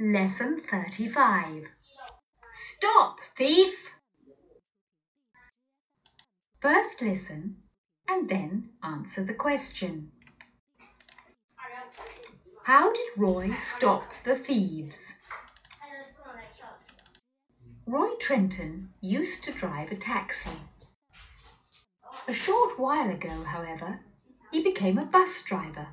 [0.00, 1.64] Lesson 35
[2.52, 3.90] Stop, thief!
[6.62, 7.56] First listen
[8.06, 10.12] and then answer the question.
[12.62, 15.14] How did Roy stop the thieves?
[17.84, 20.60] Roy Trenton used to drive a taxi.
[22.28, 23.98] A short while ago, however,
[24.52, 25.88] he became a bus driver,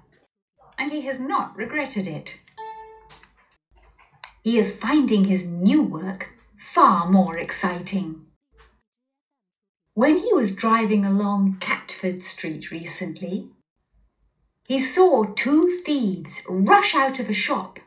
[0.78, 2.36] and he has not regretted it.
[4.45, 8.27] He is finding his new work far more exciting.
[9.95, 13.49] When he was driving along Catford Street recently,
[14.68, 17.80] he saw two thieves rush out of a shop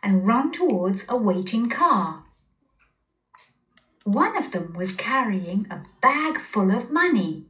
[0.00, 2.22] and run towards a waiting car.
[4.04, 7.46] One of them was carrying a bag full of money.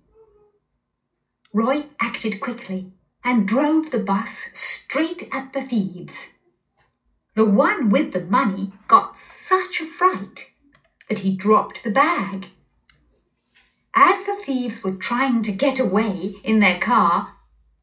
[1.53, 2.91] Roy acted quickly
[3.23, 6.29] and drove the bus straight at the thieves.
[7.37, 10.47] The one with the money got such a fright
[11.11, 12.47] that he dropped the bag.
[13.95, 17.35] As the thieves were trying to get away in their car,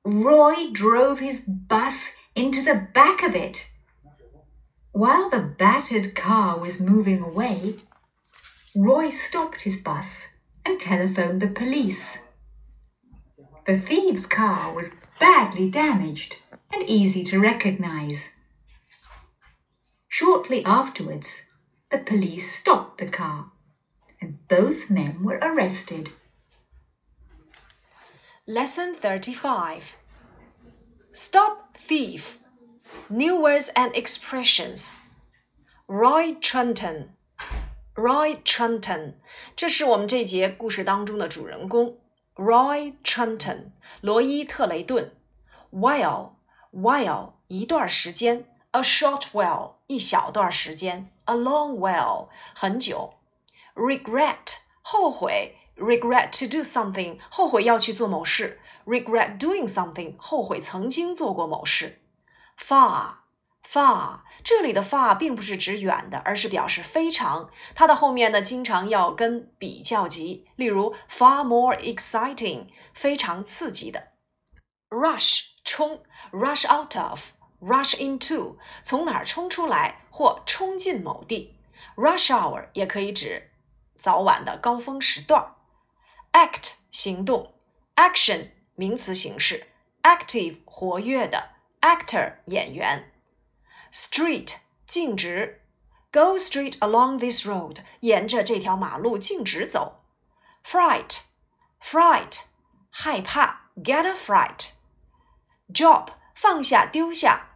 [0.04, 3.68] Roy drove his bus into the back of it.
[4.92, 7.76] While the battered car was moving away,
[8.76, 10.22] Roy stopped his bus
[10.66, 12.18] and telephoned the police.
[13.68, 16.38] The thieves' car was badly damaged
[16.72, 18.30] and easy to recognize.
[20.13, 21.29] Shortly afterwards,
[21.91, 23.53] the police stopped the car
[24.21, 26.11] and both men were arrested.
[28.47, 29.97] Lesson 35
[31.13, 32.39] Stop Thief
[33.09, 35.01] New Words and Expressions
[35.87, 37.11] Roy Trenton
[37.95, 39.15] Roy Trenton，
[39.57, 41.99] 这是我们这节故事当中的主人公
[42.37, 45.13] Roy Trenton，罗伊·特雷顿。
[45.71, 46.37] While
[46.73, 53.14] while 一段时间 ，a short while 一小段时间，a long while 很久。
[53.74, 62.02] Regret 后悔，regret to do something 后悔要去做某事，regret doing something 后悔曾经做过某事。
[62.60, 63.16] Far
[63.68, 67.50] far 这里的 far 并不是指远的，而是表示非常。
[67.74, 74.10] 它的后面呢，经常要跟比较级，例如 far more exciting，非常刺激的。
[74.90, 77.32] Rush 冲，rush out of
[77.63, 81.57] of，rush into，从哪儿冲出来或冲进某地。
[81.97, 83.51] Rush hour 也可以指
[83.99, 85.55] 早晚的高峰时段。
[86.33, 87.55] Act 行动，
[87.97, 89.67] action 名词形式，
[90.03, 91.51] active 活跃的，
[91.81, 93.13] actor 演员。
[93.93, 95.63] Street 径直，
[96.13, 100.05] Go straight along this road，沿着这条马路径直走。
[100.65, 102.43] Fright，fright
[102.91, 107.52] 害怕，get a fright。Drop 放下丢下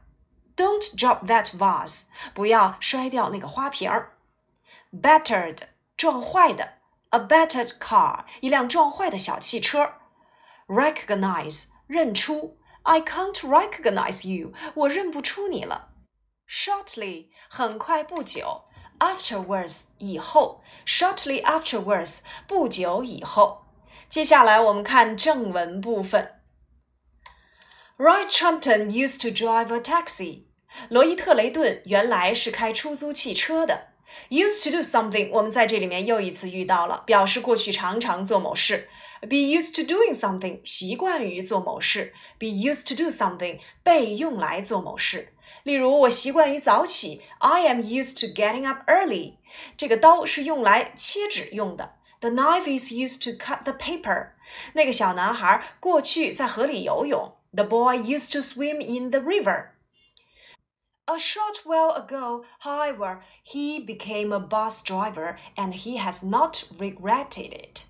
[0.56, 2.04] ，Don't drop that vase，
[2.34, 4.16] 不要摔掉那个花瓶儿。
[4.92, 5.58] Battered
[5.96, 6.74] 撞坏的，
[7.10, 9.94] a battered car 一辆撞坏的小汽车。
[10.66, 15.90] Recognize 认出，I can't recognize you，我认不出你了。
[16.48, 18.64] Shortly，很快不久；
[18.98, 23.66] afterwards，以后；shortly afterwards，不久以后。
[24.08, 26.40] 接下来我们看正文部分。
[27.96, 30.44] Roy Trenton used to drive a taxi。
[30.89, 33.87] 罗伊特雷顿原来是开出租汽车的。
[34.29, 38.87] Used to do something，我们在这里面又一次遇到了，表示过去常常做某事。
[39.21, 42.13] Be used to doing something，习惯于做某事。
[42.39, 45.33] Be used to do something，被用来做某事。
[45.63, 47.21] 例如，我习惯于早起。
[47.39, 49.33] I am used to getting up early。
[49.75, 51.95] 这个刀是用来切纸用的。
[52.21, 54.29] The knife is used to cut the paper。
[54.73, 57.33] 那个小男孩过去在河里游泳。
[57.53, 59.67] The boy used to swim in the river。
[61.06, 67.86] A short while ago, however, he became a bus driver, and he has not regretted it.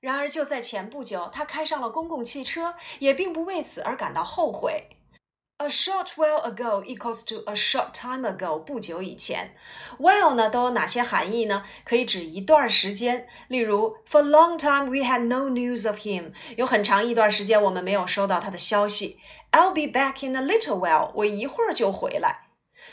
[0.00, 4.90] 然而，就在前不久，他开上了公共汽车，也并不为此而感到后悔。
[5.58, 9.56] A short while ago equals to a short time ago，不久以前。
[9.98, 11.64] While 呢都有哪些含义呢？
[11.82, 19.18] 可以指一段时间，例如 For a long time we had no news of him，有很长一段时间我们没有收到他的消息。
[19.51, 22.47] I'll be back in a little while，我一会儿就回来。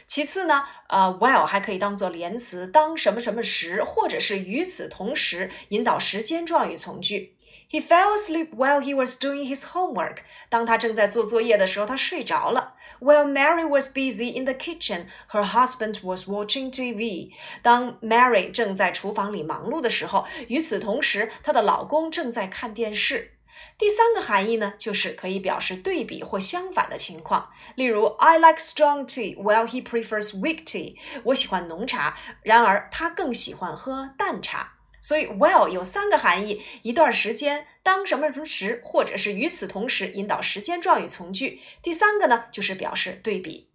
[0.07, 7.37] 其次呢，呃，while 还可以当做连词，当什么什么时，或者是与此同时，引导时间状语从句。
[7.71, 10.19] He fell asleep while he was doing his homework.
[10.49, 12.75] 当他正在做作业的时候，他睡着了。
[13.01, 17.33] While Mary was busy in the kitchen, her husband was watching TV.
[17.63, 23.38] 当 Mary 正在厨房里忙碌的时候，与此同时，她的老公正在看电视。
[23.77, 27.51] 第三个含义呢，就是可以表示对比或相反的情况。
[27.75, 30.97] 例如，I like strong tea, while he prefers weak tea。
[31.25, 34.75] 我喜欢浓茶，然而他更喜欢喝淡茶。
[35.01, 41.61] 所以，while 有三个含义：一段时间，当什么什么时，或者是与此同时，引导时间状语从句。
[41.81, 43.71] 第三个呢，就是表示对比。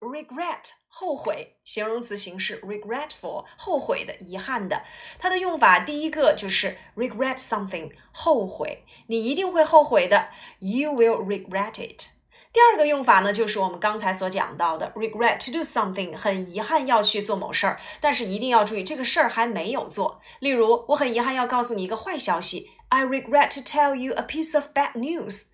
[0.00, 4.82] regret 后悔，形容词形式 regretful 后悔的、遗憾的。
[5.16, 12.08] 它的用法第一个就是 regret something 后悔，你一定会后悔的，you will regret it。
[12.52, 20.20] 第二个用法呢，就是我们刚才所讲到的 regret to do something 很遗憾要去做某事儿，但是一定要注意这个事儿还没有做。
[20.40, 22.72] 例如，我很遗憾要告诉你一个坏消息。
[22.90, 25.48] I regret to tell you a piece of bad news。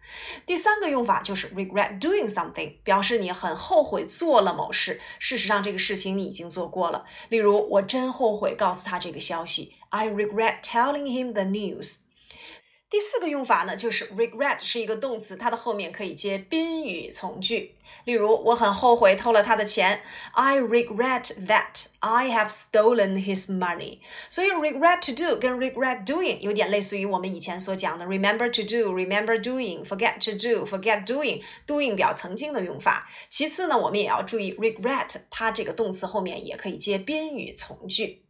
[0.47, 5.01] 第三个用法就是 regret doing something，表示你很后悔做了某事。
[5.19, 7.05] 事实上，这个事情你已经做过了。
[7.29, 9.75] 例如，我真后悔告诉他这个消息。
[9.91, 12.04] I regret telling him the news。
[12.95, 17.75] 第四个用法呢，就是 regret 是一个动词，它的后面可以接宾语从句。
[18.05, 20.01] 例如，我很后悔偷了他的钱。
[20.31, 23.99] I regret that I have stolen his money。
[24.31, 31.43] 所以，regret to do 跟 regret doing 有点类似于我们以前所讲的 remember to do，remember doing，forget to do，forget doing。
[31.67, 33.11] doing 表曾经的用法。
[33.29, 38.24] 其次呢，我们也要注意 regret 它这个动词后面也可以接宾语从句。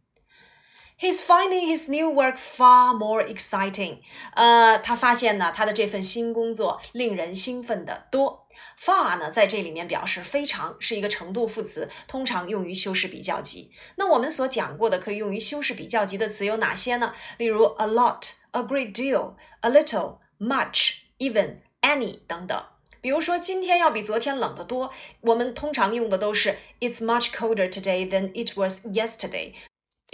[0.97, 3.99] He's finding his new work far more exciting。
[4.33, 8.47] 呃，他发现呢，他的这份新工作令人兴奋的多。
[8.79, 13.71] far 呢，在这里面表示非常，是一个程度副词，通常用于修饰比较级。
[13.97, 17.13] 那我们所讲过的可以用于修饰比较级的词有哪些呢？
[17.37, 22.63] 例如 a lot、a great deal、a little、much、even、any 等等。
[23.01, 24.91] 比如说，今天要比昨天冷得多，
[25.21, 29.53] 我们通常用的都是 It's much colder today than it was yesterday。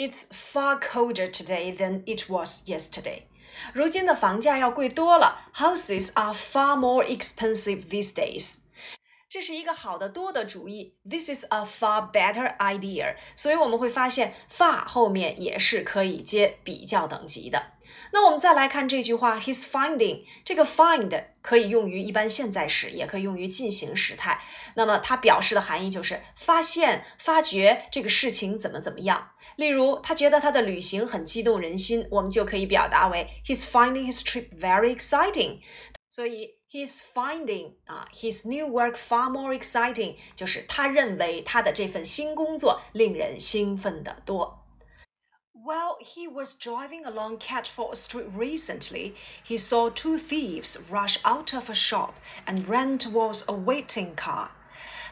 [0.01, 3.23] It's far colder today than it was yesterday.
[3.73, 5.41] 如今的房价要贵多了。
[5.55, 8.59] Houses are far more expensive these days.
[9.32, 10.98] 这是一个好的多的主意。
[11.10, 13.16] This is a far better idea.
[13.34, 17.72] 所以我们会发现，far 后面也是可以接比较等级的。
[18.12, 24.42] 那我们再来看这句话，He's finding 这个 find 可以用于一般现在时，也可以用于进行时态。
[24.76, 29.30] 那么它表示的含义就是发现、发觉这个事情怎么怎么样。
[29.56, 35.60] 例如，他觉得他的旅行很激动人心，我们就可以表达为 He's finding his trip very exciting。
[36.10, 44.63] 所以 He's finding 啊，his new work far more exciting，就是他认为他的这份新工作令人兴奋得多。
[45.53, 49.15] While he was driving along Catford Street recently,
[49.47, 52.11] he saw two thieves rush out of a shop
[52.47, 54.51] and ran towards a waiting car.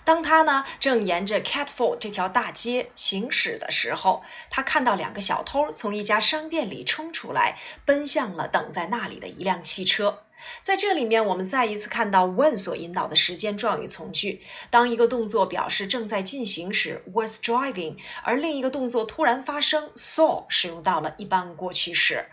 [0.05, 10.25] 当他呢正沿着 Catford 这条大街行驶的时候，他看到两个小偷从一家商店里冲出来，奔向了等在那里的一辆汽车。
[10.62, 14.42] 在这里面，我们再一次看到 when 所引导的时间状语从句。
[14.70, 22.26] 当一个动作表示正在进行时，was driving，而另一个动作突然发生，saw 使用到了一般过去时。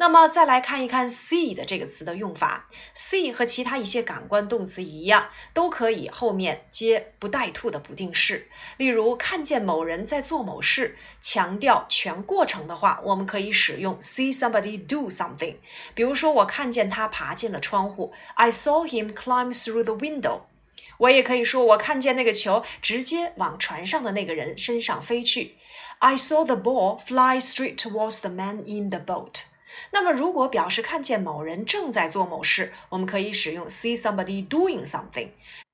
[0.00, 2.66] 那么再来看一看 see 的这个词的用法
[2.96, 8.48] ，see 和其他一些感官动词一样，都可以后面接不带 to 的不定式。
[8.78, 15.56] 例如，看见某人在做某事，强调全过程的话，我们可以使用 see somebody do something。
[15.94, 20.44] 比如说，我看见他爬进了窗户，I saw him climb through the window。
[20.96, 25.56] 我也可以说，我看见那个球直接往船上的那个人身上飞去
[25.98, 29.42] ，I saw the ball fly straight towards the man in the boat。
[29.90, 35.30] 那么，如果表示看见某人正在做某事，我们可以使用 see somebody doing something。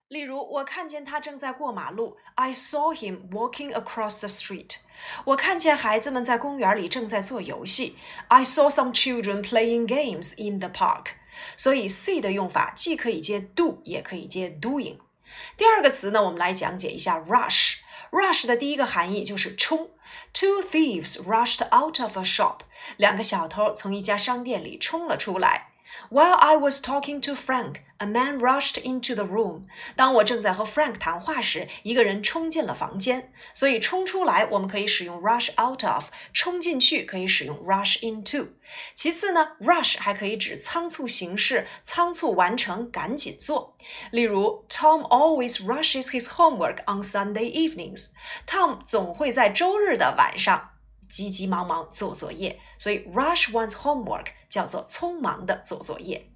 [0.09, 4.77] 例如，我看见他正在过马路，I saw him walking across the street。
[5.25, 7.97] 我看见孩子们在公园里正在做游戏
[8.29, 11.07] ，I saw some children playing games in the park。
[11.57, 14.99] 所以，see 的用法既可以接 do，也可以接 doing。
[15.57, 17.76] 第二个词呢，我们来讲解一下 rush。
[18.11, 19.91] Rush 的第一个含义就是冲。
[20.33, 22.61] Two thieves rushed out of a shop。
[22.97, 25.76] 两个小偷从一家商店里冲了出来。
[26.10, 29.68] While I was talking to Frank, a man rushed into the room.
[29.96, 33.32] 当我正在和 Frank 谈话时，一个人冲进了房间。
[33.54, 38.52] 所以冲出来我们可以使用 rush out of，冲进去可以使用 rush into。
[38.96, 43.76] 其次呢，rush 还可以指仓促行事、仓促完成、赶紧做。
[44.12, 48.12] 例如，Tom always rushes his homework on Sunday evenings.
[48.48, 50.70] Tom 总会在周日的晚上。
[51.09, 56.29] 急急忙忙做作业，所以 rush one's homework 叫做匆忙的做作业。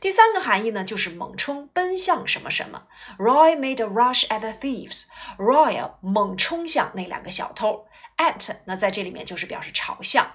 [0.00, 2.88] 第三个含义呢，就是猛冲奔向什么什么。
[3.18, 5.04] Roy made a rush at the thieves.
[5.38, 7.86] Roy 猛冲向那两个小偷。
[8.18, 10.32] At 那在这里面就是表示朝向。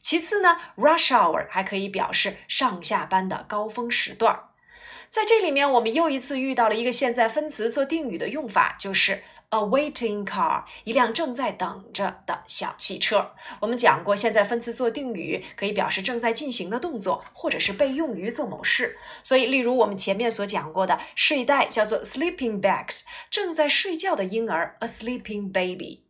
[0.00, 4.48] 其次呢，rush hour 还可以表示上下班的高峰时段。
[5.08, 13.32] 在这里面，我们又一次遇到了一个现在分词做定语的用法，就是 a waiting car，一辆正在等着的小汽车。
[13.60, 18.96] 我们讲过，现在分词做定语可以表示正在进行的动作，或者是被用于做某事。
[19.24, 26.04] 所以，例如我们前面所讲过的睡袋叫做 sleeping bags，正在睡觉的婴儿 a sleeping baby。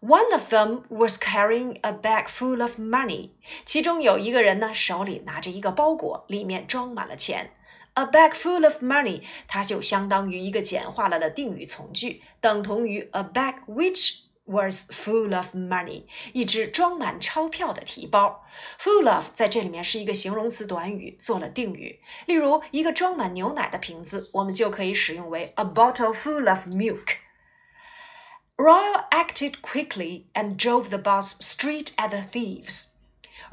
[0.00, 3.30] One of them was carrying a bag full of money。
[3.64, 7.52] 其中有一个人呢，手里拿着一个包裹，里面装满了钱。
[7.95, 18.45] A bag full of money，它就相当于一个简化了的定语从句，等同于 a bag which was full of money，一只装满钞票的提包。
[18.79, 21.99] Full of 在这里面是一个形容词短语，做了定语。
[22.25, 32.87] 例如，一个装满牛奶的瓶子，我们就可以使用为 a bottle full of milk。Royal acted quickly and drove the bus straight at the thieves.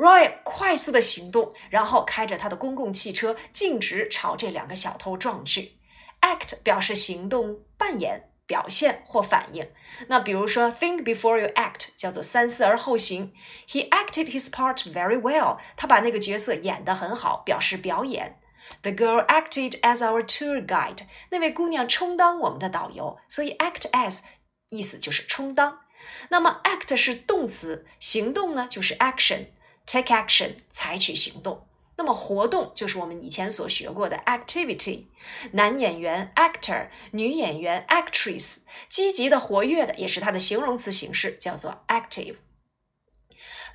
[0.01, 5.73] Roy 快速的行动，然后开着他的公共汽车径直朝这两个小偷撞去。
[6.21, 9.69] Act 表示行动、扮演、表现或反应。
[10.07, 13.31] 那比如说，think before you act 叫做三思而后行。
[13.69, 15.59] He acted his part very well.
[15.77, 18.39] 他把那个角色演得很好，表示表演。
[18.81, 21.03] The girl acted as our tour guide.
[21.29, 24.21] 那位姑娘充当我们的导游，所以 act as
[24.69, 25.81] 意思就是充当。
[26.29, 29.49] 那么 act 是动词，行动呢就是 action
[29.91, 31.67] Take action 采取行动。
[31.97, 35.07] 那么活动就是我们以前所学过的 activity。
[35.51, 42.37] 男演员 actor，女演员 actress，积极的、活跃的也是它的形容词形式，叫做 active。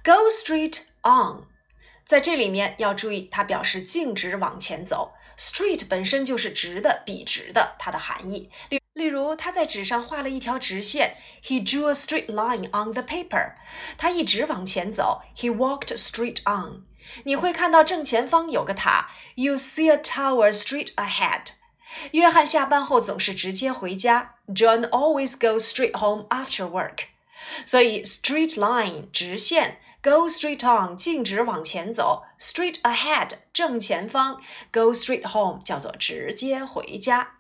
[0.03, 1.45] Go straight on，
[2.07, 5.13] 在这里面要注意，它表示径直往前走。
[5.39, 8.49] Straight 本身就是直的、笔直的，它的含义。
[8.71, 13.53] 例例如，他在纸上画了一条直线，He drew a straight line on the paper。
[13.99, 16.87] 他一直往前走，He walked straight on。
[17.25, 21.49] 你会看到正前方有个塔，You see a tower straight ahead。
[22.13, 27.05] 约翰下班后总是直接回家，John always goes straight home after work。
[27.65, 34.41] 所以，straight line 直线，go straight on 径直往前走，straight ahead 正前方
[34.73, 37.33] ，go straight home 叫做直接回家。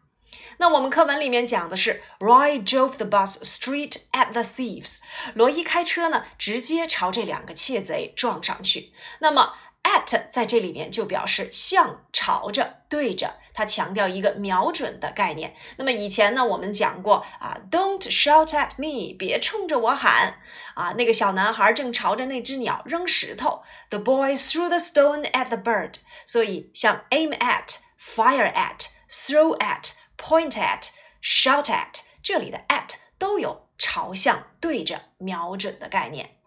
[0.58, 4.96] 那我们课文里面讲的是，Roy drove the bus straight at the thieves。
[5.35, 8.92] 罗伊开车呢，直接朝这两个窃贼撞上去。
[9.20, 9.54] 那么
[9.85, 15.56] at 在这里面就表示向、朝着、对着，它强调一个瞄准的概念。
[15.78, 20.38] 那么以前呢，我们讲过啊，Don't shout at me，别冲着我喊
[20.75, 20.92] 啊。
[20.92, 25.94] 那个小男孩正朝着那只鸟扔石头，The boy threw the stone at the bird。
[26.25, 29.96] 所以像 aim at、fire at、throw at。
[30.18, 36.38] point at, shout at，这里的 at 都有朝向、对着、瞄准的概念。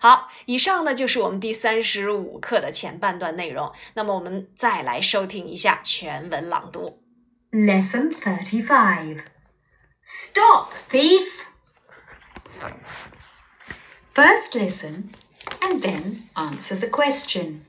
[0.00, 3.72] 好，以上呢就是我们第三十五课的前半段内容。
[3.94, 7.02] 那么我们再来收听一下全文朗读。
[7.52, 9.22] Lesson thirty-five.
[10.04, 11.28] Stop, thief!
[14.14, 15.10] First listen
[15.60, 17.60] and then answer the question.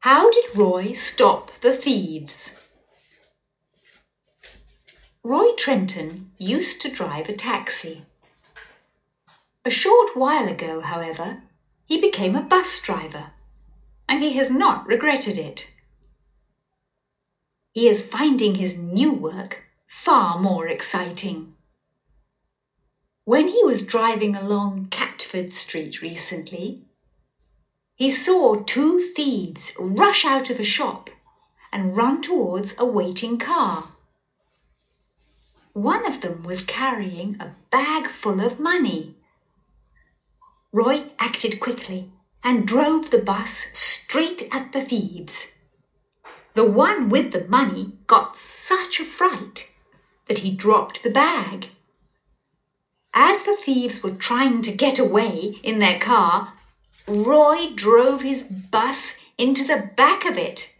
[0.00, 2.52] How did Roy stop the thieves?
[5.22, 8.04] Roy Trenton used to drive a taxi.
[9.63, 11.43] A short while ago, however,
[11.85, 13.31] he became a bus driver,
[14.09, 15.67] and he has not regretted it.
[17.71, 21.53] He is finding his new work far more exciting.
[23.23, 26.81] When he was driving along Catford Street recently,
[27.93, 31.11] he saw two thieves rush out of a shop
[31.71, 33.89] and run towards a waiting car.
[35.73, 39.15] One of them was carrying a bag full of money.
[40.73, 42.11] Roy acted quickly
[42.43, 45.47] and drove the bus straight at the thieves.
[46.53, 49.69] The one with the money got such a fright
[50.27, 51.69] that he dropped the bag.
[53.13, 56.53] As the thieves were trying to get away in their car,
[57.07, 60.73] Roy drove his bus into the back of it.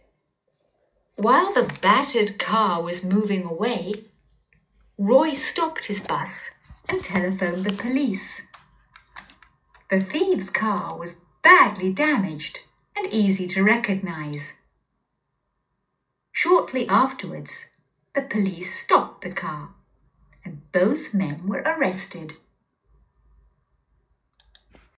[1.16, 3.92] While the battered car was moving away,
[4.96, 6.30] Roy stopped his bus
[6.88, 8.40] and telephoned the police.
[9.92, 12.60] The thief's car was badly damaged
[12.96, 14.54] and easy to recognize.
[16.32, 17.50] Shortly afterwards,
[18.14, 19.74] the police stopped the car
[20.46, 22.38] and both men were arrested.